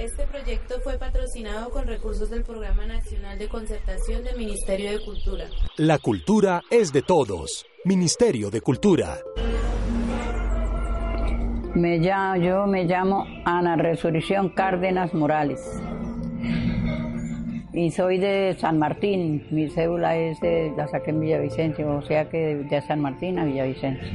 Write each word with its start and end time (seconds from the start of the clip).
Este 0.00 0.26
proyecto 0.26 0.80
fue 0.82 0.96
patrocinado 0.96 1.68
con 1.68 1.86
recursos 1.86 2.30
del 2.30 2.42
Programa 2.42 2.86
Nacional 2.86 3.38
de 3.38 3.48
Concertación 3.48 4.24
del 4.24 4.38
Ministerio 4.38 4.92
de 4.92 5.04
Cultura. 5.04 5.44
La 5.76 5.98
cultura 5.98 6.62
es 6.70 6.90
de 6.90 7.02
todos. 7.02 7.66
Ministerio 7.84 8.48
de 8.48 8.62
Cultura. 8.62 9.18
Me 11.74 11.98
llamo, 11.98 12.42
yo 12.42 12.66
me 12.66 12.84
llamo 12.84 13.26
Ana 13.44 13.76
Resurrección 13.76 14.48
Cárdenas 14.48 15.12
Morales. 15.12 15.60
Y 17.74 17.90
soy 17.90 18.16
de 18.16 18.56
San 18.58 18.78
Martín. 18.78 19.46
Mi 19.50 19.68
cédula 19.68 20.16
es 20.16 20.40
de 20.40 20.72
la 20.78 20.88
saqué 20.88 21.10
en 21.10 21.20
Villavicencio, 21.20 21.98
o 21.98 22.00
sea 22.00 22.26
que 22.30 22.56
de 22.56 22.80
San 22.80 23.02
Martín 23.02 23.38
a 23.38 23.44
Villavicencio. 23.44 24.08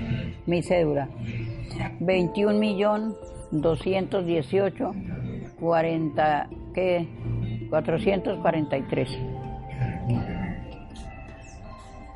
Mi 0.47 0.63
cédula. 0.63 1.09
21 1.99 2.57
millón 2.57 3.15
218 3.51 4.91
40 5.65 6.47
¿qué? 6.75 7.07
443. 7.71 9.17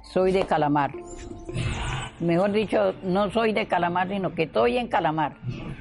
Soy 0.04 0.32
de 0.32 0.44
Calamar. 0.44 0.92
Mejor 2.20 2.52
dicho, 2.52 2.94
no 3.04 3.32
soy 3.32 3.54
de 3.54 3.66
Calamar, 3.66 4.10
sino 4.10 4.36
que 4.36 4.44
estoy 4.44 4.78
en 4.78 4.88
Calamar 4.88 5.34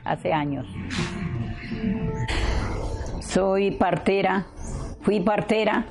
hace 0.04 0.32
años. 0.32 0.66
Soy 3.20 3.72
partera, 3.72 4.46
fui 5.02 5.20
partera 5.20 5.84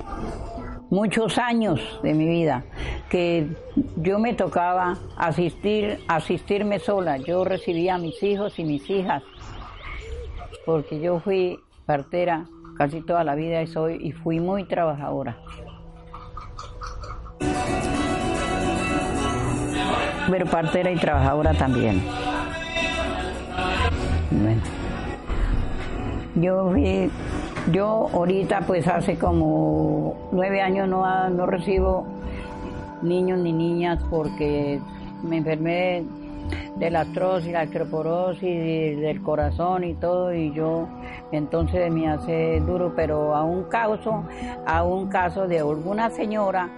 muchos 0.90 1.38
años 1.38 2.00
de 2.02 2.14
mi 2.14 2.26
vida 2.26 2.64
que 3.08 3.46
yo 3.96 4.18
me 4.18 4.34
tocaba 4.34 4.98
asistir, 5.16 6.00
asistirme 6.08 6.80
sola. 6.80 7.18
Yo 7.18 7.44
recibía 7.44 7.94
a 7.94 7.98
mis 7.98 8.20
hijos 8.22 8.58
y 8.58 8.64
mis 8.64 8.90
hijas 8.90 9.22
porque 10.68 11.00
yo 11.00 11.18
fui 11.20 11.58
partera 11.88 12.44
casi 12.76 13.00
toda 13.00 13.24
la 13.24 13.34
vida 13.34 13.62
y 13.62 13.66
soy 13.66 13.96
y 14.02 14.12
fui 14.12 14.40
muy 14.40 14.64
trabajadora. 14.64 15.38
Pero 20.30 20.44
partera 20.44 20.90
y 20.90 20.96
trabajadora 20.96 21.54
también. 21.54 22.02
Bueno. 24.30 24.60
Yo 26.34 26.70
fui, 26.70 27.10
yo 27.72 28.10
ahorita 28.12 28.60
pues 28.66 28.86
hace 28.86 29.16
como 29.16 30.28
nueve 30.30 30.60
años 30.60 30.90
no, 30.90 31.30
no 31.30 31.46
recibo 31.46 32.06
niños 33.00 33.38
ni 33.38 33.54
niñas 33.54 33.98
porque 34.10 34.78
me 35.22 35.38
enfermé 35.38 36.04
de 36.76 36.90
la 36.90 37.00
artrosis, 37.00 37.52
la 37.52 37.60
acroporosis, 37.62 38.98
del 39.00 39.22
corazón 39.22 39.84
y 39.84 39.94
todo, 39.94 40.34
y 40.34 40.52
yo 40.52 40.88
entonces 41.32 41.90
me 41.92 42.08
hace 42.08 42.60
duro, 42.60 42.92
pero 42.94 43.34
a 43.34 43.44
un 43.44 43.64
caso, 43.64 44.24
a 44.66 44.84
un 44.84 45.08
caso 45.08 45.46
de 45.46 45.58
alguna 45.58 46.10
señora 46.10 46.70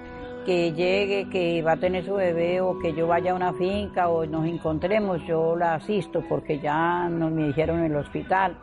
que 0.45 0.73
llegue, 0.73 1.29
que 1.29 1.63
va 1.63 1.73
a 1.73 1.77
tener 1.77 2.05
su 2.05 2.15
bebé 2.15 2.61
o 2.61 2.79
que 2.79 2.95
yo 2.95 3.07
vaya 3.07 3.33
a 3.33 3.35
una 3.35 3.53
finca 3.53 4.09
o 4.09 4.25
nos 4.27 4.47
encontremos, 4.47 5.25
yo 5.27 5.55
la 5.55 5.75
asisto 5.75 6.25
porque 6.29 6.59
ya 6.59 7.09
nos 7.09 7.31
me 7.31 7.49
dijeron 7.49 7.81
en 7.81 7.87
el 7.87 7.97
hospital, 7.97 8.57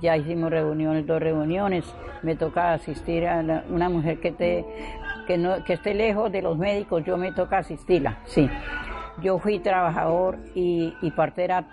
ya 0.00 0.16
hicimos 0.16 0.50
reuniones, 0.50 1.06
dos 1.06 1.20
reuniones, 1.20 1.84
me 2.22 2.36
toca 2.36 2.74
asistir 2.74 3.26
a 3.26 3.64
una 3.68 3.88
mujer 3.88 4.20
que, 4.20 4.32
te, 4.32 4.64
que, 5.26 5.38
no, 5.38 5.64
que 5.64 5.74
esté 5.74 5.94
lejos 5.94 6.30
de 6.30 6.42
los 6.42 6.58
médicos, 6.58 7.02
yo 7.04 7.16
me 7.16 7.32
toca 7.32 7.58
asistirla, 7.58 8.18
sí. 8.24 8.48
Yo 9.20 9.38
fui 9.38 9.58
trabajador 9.58 10.38
y, 10.54 10.92
partera 11.14 11.64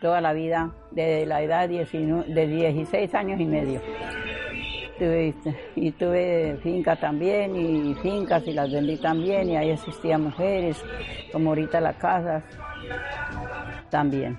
toda 0.00 0.20
la 0.20 0.32
vida, 0.32 0.70
desde 0.90 1.26
la 1.26 1.42
edad 1.42 1.68
de 1.68 2.46
16 2.46 3.14
años 3.14 3.40
y 3.40 3.44
medio. 3.44 3.80
y 5.76 5.92
tuve 5.92 6.58
finca 6.62 6.96
también 6.96 7.56
y 7.56 7.94
fincas 7.94 8.46
y 8.46 8.52
las 8.52 8.70
vendí 8.70 8.96
también 8.96 9.48
y 9.48 9.56
ahí 9.56 9.70
asistía 9.70 10.18
mujeres, 10.18 10.82
como 11.32 11.50
ahorita 11.50 11.80
las 11.80 11.96
casas 11.96 12.42
también. 13.90 14.36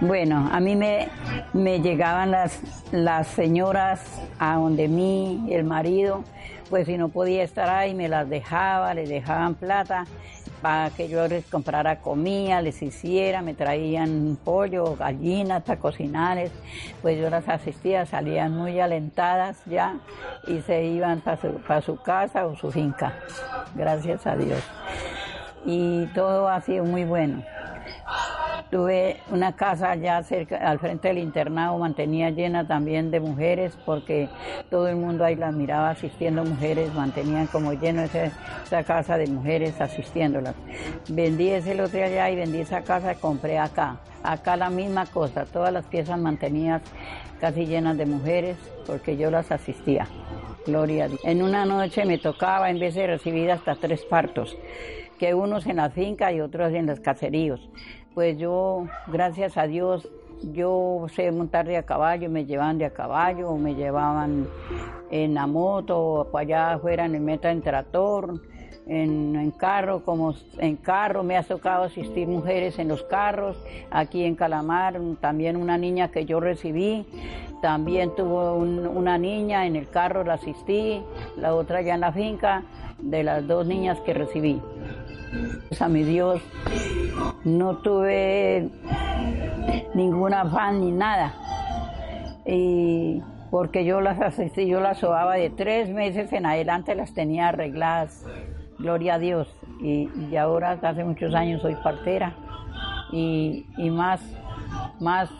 Bueno, 0.00 0.48
a 0.52 0.60
mí 0.60 0.76
me, 0.76 1.08
me 1.52 1.80
llegaban 1.80 2.30
las, 2.30 2.60
las 2.92 3.26
señoras 3.28 4.02
a 4.38 4.56
donde 4.56 4.88
mí, 4.88 5.46
el 5.50 5.64
marido, 5.64 6.24
pues 6.70 6.86
si 6.86 6.96
no 6.96 7.08
podía 7.08 7.42
estar 7.42 7.68
ahí 7.68 7.94
me 7.94 8.08
las 8.08 8.28
dejaba, 8.28 8.94
les 8.94 9.08
dejaban 9.08 9.54
plata 9.54 10.04
para 10.64 10.88
que 10.88 11.08
yo 11.10 11.28
les 11.28 11.44
comprara 11.44 12.00
comida, 12.00 12.62
les 12.62 12.80
hiciera, 12.80 13.42
me 13.42 13.52
traían 13.52 14.38
pollo, 14.42 14.96
gallinas 14.96 15.62
para 15.62 15.78
cocinarles, 15.78 16.52
pues 17.02 17.20
yo 17.20 17.28
las 17.28 17.46
asistía, 17.50 18.06
salían 18.06 18.56
muy 18.56 18.80
alentadas 18.80 19.58
ya 19.66 19.96
y 20.46 20.62
se 20.62 20.84
iban 20.84 21.20
para 21.20 21.36
su, 21.36 21.48
para 21.60 21.82
su 21.82 21.96
casa 21.96 22.46
o 22.46 22.56
su 22.56 22.72
finca, 22.72 23.12
gracias 23.74 24.26
a 24.26 24.36
Dios. 24.36 24.62
Y 25.66 26.06
todo 26.14 26.48
ha 26.48 26.62
sido 26.62 26.84
muy 26.84 27.04
bueno. 27.04 27.42
Tuve 28.74 29.18
una 29.30 29.54
casa 29.54 29.92
allá 29.92 30.20
cerca, 30.24 30.56
al 30.56 30.80
frente 30.80 31.06
del 31.06 31.18
internado, 31.18 31.78
mantenía 31.78 32.30
llena 32.30 32.66
también 32.66 33.12
de 33.12 33.20
mujeres, 33.20 33.78
porque 33.86 34.28
todo 34.68 34.88
el 34.88 34.96
mundo 34.96 35.24
ahí 35.24 35.36
las 35.36 35.54
miraba 35.54 35.90
asistiendo 35.90 36.44
mujeres, 36.44 36.92
mantenían 36.92 37.46
como 37.46 37.72
lleno 37.72 38.02
esa, 38.02 38.82
casa 38.82 39.16
de 39.16 39.28
mujeres 39.28 39.80
asistiéndolas. 39.80 40.56
Vendí 41.08 41.50
ese 41.50 41.76
lote 41.76 42.02
allá 42.02 42.28
y 42.30 42.34
vendí 42.34 42.58
esa 42.58 42.82
casa 42.82 43.12
y 43.12 43.16
compré 43.18 43.60
acá. 43.60 43.98
Acá 44.24 44.56
la 44.56 44.70
misma 44.70 45.06
cosa, 45.06 45.44
todas 45.44 45.72
las 45.72 45.84
piezas 45.84 46.18
mantenidas 46.18 46.82
casi 47.40 47.66
llenas 47.66 47.96
de 47.96 48.06
mujeres, 48.06 48.56
porque 48.88 49.16
yo 49.16 49.30
las 49.30 49.52
asistía. 49.52 50.08
Gloria 50.66 51.04
a 51.04 51.08
Dios. 51.10 51.20
En 51.22 51.44
una 51.44 51.64
noche 51.64 52.04
me 52.06 52.18
tocaba, 52.18 52.70
en 52.70 52.80
vez 52.80 52.96
de 52.96 53.06
recibir 53.06 53.52
hasta 53.52 53.76
tres 53.76 54.04
partos, 54.04 54.56
que 55.20 55.32
unos 55.32 55.64
en 55.66 55.76
la 55.76 55.90
finca 55.90 56.32
y 56.32 56.40
otros 56.40 56.72
en 56.72 56.86
los 56.86 56.98
caseríos 56.98 57.70
pues 58.14 58.38
yo, 58.38 58.86
gracias 59.08 59.56
a 59.56 59.66
Dios, 59.66 60.08
yo 60.52 61.06
sé 61.14 61.30
montar 61.32 61.66
de 61.66 61.76
a 61.76 61.82
caballo, 61.82 62.30
me 62.30 62.44
llevaban 62.44 62.78
de 62.78 62.84
a 62.84 62.90
caballo, 62.90 63.54
me 63.56 63.74
llevaban 63.74 64.46
en 65.10 65.34
la 65.34 65.46
moto, 65.46 66.28
para 66.30 66.42
allá 66.42 66.72
afuera 66.74 67.06
en 67.06 67.16
el 67.16 67.20
meta 67.20 67.50
en 67.50 67.60
tractor, 67.60 68.40
en, 68.86 69.50
carro, 69.52 70.04
como 70.04 70.34
en 70.58 70.76
carro, 70.76 71.22
me 71.22 71.36
ha 71.36 71.42
tocado 71.42 71.84
asistir 71.84 72.28
mujeres 72.28 72.78
en 72.78 72.88
los 72.88 73.02
carros, 73.04 73.56
aquí 73.90 74.24
en 74.24 74.36
Calamar, 74.36 75.00
también 75.20 75.56
una 75.56 75.78
niña 75.78 76.10
que 76.10 76.24
yo 76.24 76.38
recibí, 76.38 77.06
también 77.62 78.14
tuvo 78.14 78.54
una 78.54 79.16
niña 79.18 79.66
en 79.66 79.74
el 79.74 79.88
carro, 79.88 80.22
la 80.22 80.34
asistí, 80.34 81.02
la 81.36 81.54
otra 81.54 81.80
ya 81.82 81.94
en 81.94 82.00
la 82.00 82.12
finca, 82.12 82.62
de 82.98 83.24
las 83.24 83.46
dos 83.46 83.66
niñas 83.66 83.98
que 84.00 84.14
recibí. 84.14 84.60
Pues 85.68 85.82
a 85.82 85.88
mi 85.88 86.02
Dios 86.02 86.40
no 87.44 87.78
tuve 87.78 88.70
ningún 89.94 90.34
afán 90.34 90.80
ni 90.80 90.90
nada. 90.92 91.34
Y 92.46 93.22
porque 93.50 93.84
yo 93.84 94.00
las 94.00 94.20
asistí, 94.20 94.66
yo 94.66 94.80
las 94.80 94.98
sobaba 94.98 95.36
de 95.36 95.48
tres 95.50 95.88
meses 95.88 96.32
en 96.32 96.44
adelante, 96.46 96.94
las 96.94 97.14
tenía 97.14 97.48
arregladas, 97.48 98.26
gloria 98.78 99.14
a 99.14 99.18
Dios. 99.18 99.48
Y, 99.80 100.34
ahora, 100.36 100.78
hace 100.82 101.04
muchos 101.04 101.34
años, 101.34 101.62
soy 101.62 101.76
partera 101.76 102.34
y, 103.12 103.64
más, 103.90 104.20
más, 104.98 105.30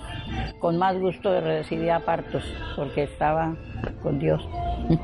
con 0.61 0.77
más 0.77 0.99
gusto 0.99 1.41
recibía 1.41 2.01
partos, 2.01 2.45
porque 2.77 3.03
estaba 3.05 3.57
con 4.03 4.19
Dios. 4.19 4.49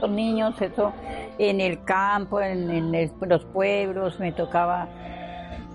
Los 0.00 0.10
niños, 0.10 0.60
eso 0.60 0.92
en 1.38 1.60
el 1.60 1.82
campo, 1.84 2.40
en, 2.40 2.92
los 3.20 3.44
pueblos, 3.46 4.18
me 4.20 4.32
tocaba, 4.32 4.88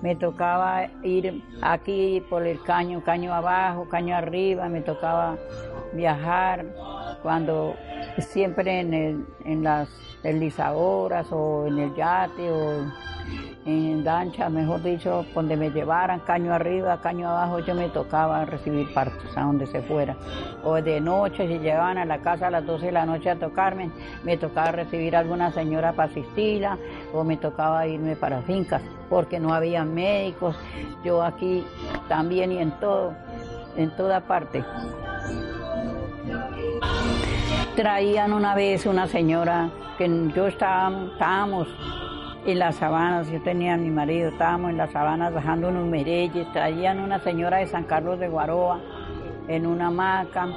me 0.01 0.15
tocaba 0.15 0.87
ir 1.03 1.43
aquí 1.61 2.23
por 2.29 2.45
el 2.45 2.61
caño, 2.63 3.03
caño 3.03 3.33
abajo, 3.33 3.87
caño 3.89 4.15
arriba, 4.15 4.69
me 4.69 4.81
tocaba 4.81 5.37
viajar. 5.93 6.65
Cuando 7.23 7.75
siempre 8.21 8.79
en, 8.79 8.93
el, 8.93 9.25
en 9.45 9.63
las 9.63 9.89
deslizadoras 10.23 11.27
o 11.31 11.67
en 11.67 11.79
el 11.79 11.95
yate 11.95 12.51
o 12.51 12.85
en 13.67 14.05
lancha, 14.05 14.47
mejor 14.49 14.81
dicho, 14.81 15.25
donde 15.35 15.57
me 15.57 15.69
llevaran 15.69 16.21
caño 16.21 16.53
arriba, 16.53 17.01
caño 17.01 17.29
abajo, 17.29 17.59
yo 17.59 17.75
me 17.75 17.89
tocaba 17.89 18.45
recibir 18.45 18.93
partos 18.93 19.35
a 19.35 19.41
donde 19.41 19.67
se 19.67 19.81
fuera. 19.81 20.15
O 20.63 20.75
de 20.75 21.01
noche, 21.01 21.47
si 21.47 21.59
llegaban 21.59 21.97
a 21.97 22.05
la 22.05 22.19
casa 22.19 22.47
a 22.47 22.51
las 22.51 22.65
12 22.65 22.85
de 22.85 22.91
la 22.93 23.05
noche 23.05 23.29
a 23.29 23.35
tocarme, 23.35 23.91
me 24.23 24.37
tocaba 24.37 24.71
recibir 24.71 25.17
a 25.17 25.19
alguna 25.19 25.51
señora 25.51 25.91
para 25.91 26.09
asistirla, 26.09 26.77
o 27.13 27.25
me 27.25 27.35
tocaba 27.35 27.85
irme 27.85 28.15
para 28.15 28.41
fincas, 28.43 28.81
porque 29.09 29.37
no 29.37 29.53
había 29.53 29.83
médicos. 29.83 30.57
Yo 31.03 31.21
aquí 31.21 31.65
también 32.07 32.53
y 32.53 32.59
en 32.59 32.71
todo, 32.79 33.13
en 33.75 33.89
toda 33.97 34.21
parte. 34.21 34.63
Traían 37.77 38.33
una 38.33 38.55
vez 38.55 38.87
una 38.87 39.05
señora 39.05 39.69
que 39.99 40.09
yo 40.33 40.47
estaba, 40.47 41.09
estábamos 41.13 41.67
en 42.47 42.57
las 42.57 42.77
sabanas, 42.77 43.29
yo 43.29 43.39
tenía 43.43 43.75
a 43.75 43.77
mi 43.77 43.91
marido, 43.91 44.29
estábamos 44.29 44.71
en 44.71 44.77
las 44.77 44.91
sabanas 44.91 45.31
bajando 45.31 45.69
unos 45.69 45.85
mereyes, 45.85 46.51
traían 46.53 46.99
una 46.99 47.19
señora 47.19 47.57
de 47.57 47.67
San 47.67 47.83
Carlos 47.83 48.19
de 48.19 48.29
Guaroa 48.29 48.81
en 49.47 49.67
una 49.67 49.89
hamaca 49.89 50.47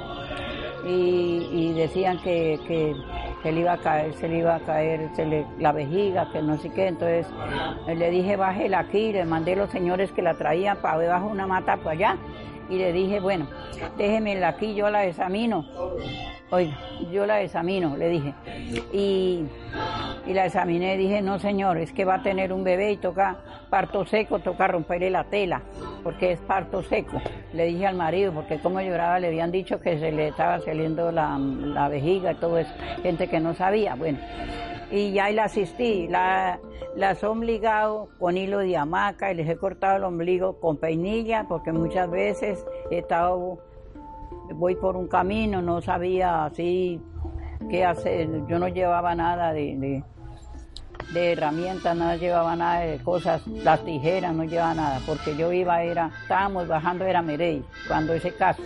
y, 0.83 1.73
decían 1.73 2.17
que, 2.23 2.59
que, 2.67 3.51
le 3.51 3.59
iba 3.59 3.73
a 3.73 3.77
caer, 3.77 4.15
se 4.15 4.27
le 4.27 4.39
iba 4.39 4.55
a 4.55 4.59
caer 4.61 5.11
la 5.59 5.71
vejiga, 5.73 6.27
que 6.31 6.41
no 6.41 6.57
sé 6.57 6.73
qué, 6.73 6.87
entonces 6.87 7.27
le 7.85 8.09
dije 8.09 8.35
bájela 8.35 8.79
aquí, 8.79 9.13
le 9.13 9.25
mandé 9.25 9.55
los 9.55 9.69
señores 9.69 10.11
que 10.11 10.23
la 10.23 10.33
traían 10.33 10.77
para 10.77 10.97
debajo 10.97 11.27
una 11.27 11.45
mata 11.45 11.77
para 11.77 11.91
allá 11.91 12.17
y 12.67 12.79
le 12.79 12.91
dije, 12.91 13.19
bueno, 13.19 13.45
déjemela 13.95 14.47
aquí, 14.47 14.73
yo 14.73 14.89
la 14.89 15.05
examino. 15.05 15.67
Oiga, 16.51 16.77
yo 17.11 17.25
la 17.25 17.41
examino, 17.41 17.95
le 17.95 18.09
dije. 18.09 18.33
Y, 18.91 19.45
y 20.27 20.33
la 20.33 20.45
examiné 20.45 20.95
y 20.95 20.97
dije, 20.97 21.21
no 21.21 21.39
señor, 21.39 21.77
es 21.77 21.93
que 21.93 22.03
va 22.03 22.15
a 22.15 22.23
tener 22.23 22.51
un 22.51 22.63
bebé 22.63 22.91
y 22.91 22.97
toca 22.97 23.37
parto 23.69 24.05
seco, 24.05 24.39
toca 24.39 24.67
romperle 24.67 25.09
la 25.09 25.23
tela, 25.23 25.61
porque 26.03 26.33
es 26.33 26.39
parto 26.39 26.83
seco. 26.83 27.21
Le 27.53 27.65
dije 27.67 27.87
al 27.87 27.95
marido, 27.95 28.33
porque 28.33 28.59
como 28.59 28.81
lloraba, 28.81 29.19
le 29.19 29.27
habían 29.27 29.49
dicho 29.51 29.79
que 29.79 29.97
se 29.97 30.11
le 30.11 30.27
estaba 30.27 30.59
saliendo 30.59 31.09
la, 31.11 31.37
la 31.39 31.87
vejiga 31.87 32.33
y 32.33 32.35
todo 32.35 32.57
eso, 32.57 32.73
gente 33.01 33.27
que 33.29 33.39
no 33.39 33.53
sabía. 33.53 33.95
Bueno, 33.95 34.19
y 34.91 35.13
ya 35.13 35.29
la 35.31 35.45
asistí. 35.45 36.07
La, 36.09 36.59
las 36.95 37.23
he 37.23 37.27
obligado 37.27 38.09
con 38.19 38.37
hilo 38.37 38.59
de 38.59 38.75
hamaca 38.75 39.31
y 39.31 39.35
les 39.35 39.47
he 39.47 39.55
cortado 39.55 39.97
el 39.97 40.03
ombligo 40.03 40.59
con 40.59 40.77
peinilla 40.77 41.45
porque 41.47 41.71
muchas 41.71 42.09
veces 42.11 42.65
he 42.89 42.97
estado, 42.97 43.59
voy 44.53 44.75
por 44.75 44.95
un 44.95 45.07
camino, 45.07 45.61
no 45.61 45.81
sabía 45.81 46.45
así 46.45 47.01
qué 47.69 47.85
hacer. 47.85 48.45
Yo 48.47 48.59
no 48.59 48.67
llevaba 48.67 49.15
nada 49.15 49.53
de, 49.53 50.03
de, 51.13 51.31
herramientas, 51.31 51.95
no 51.95 52.15
llevaba 52.15 52.55
nada 52.55 52.81
de 52.81 52.99
cosas, 52.99 53.45
las 53.47 53.83
tijeras, 53.83 54.33
no 54.33 54.43
llevaba 54.43 54.73
nada, 54.73 54.99
porque 55.05 55.35
yo 55.35 55.51
iba, 55.51 55.83
era, 55.83 56.11
estábamos 56.21 56.67
bajando, 56.67 57.05
era 57.05 57.21
Merey, 57.21 57.63
cuando 57.87 58.13
ese 58.13 58.33
caso. 58.35 58.61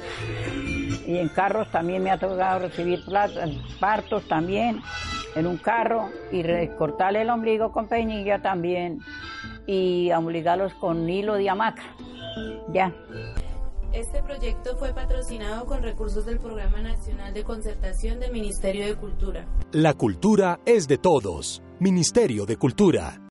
Y 1.05 1.17
en 1.17 1.29
carros 1.29 1.69
también 1.71 2.03
me 2.03 2.11
ha 2.11 2.17
tocado 2.17 2.59
recibir 2.59 3.03
partos 3.79 4.27
también 4.27 4.81
en 5.35 5.47
un 5.47 5.57
carro 5.57 6.09
y 6.31 6.41
recortarle 6.43 7.21
el 7.21 7.29
ombligo 7.29 7.71
con 7.71 7.87
peinilla 7.87 8.41
también 8.41 8.99
y 9.67 10.11
obligarlos 10.11 10.73
con 10.75 11.09
hilo 11.09 11.35
de 11.35 11.49
hamaca. 11.49 11.83
Ya. 12.71 12.91
Este 13.95 14.21
proyecto 14.21 14.75
fue 14.75 14.93
patrocinado 14.93 15.65
con 15.65 15.81
recursos 15.81 16.25
del 16.25 16.37
Programa 16.37 16.81
Nacional 16.81 17.33
de 17.33 17.45
Concertación 17.45 18.19
del 18.19 18.33
Ministerio 18.33 18.85
de 18.87 18.95
Cultura. 18.95 19.47
La 19.71 19.93
cultura 19.93 20.59
es 20.65 20.89
de 20.89 20.97
todos. 20.97 21.63
Ministerio 21.79 22.45
de 22.45 22.57
Cultura. 22.57 23.21